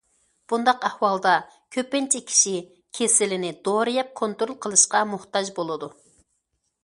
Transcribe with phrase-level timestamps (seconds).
[0.51, 1.33] بۇنداق ئەھۋالدا
[1.75, 2.55] كۆپىنچە كىشى
[2.99, 5.91] كېسىلىنى دورا يەپ كونترول قىلىشقا موھتاج بولىدۇ.